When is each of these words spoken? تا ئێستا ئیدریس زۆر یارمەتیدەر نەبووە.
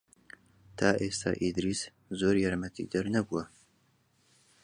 تا 0.77 0.89
ئێستا 1.01 1.31
ئیدریس 1.41 1.81
زۆر 2.19 2.35
یارمەتیدەر 2.43 3.05
نەبووە. 3.15 3.43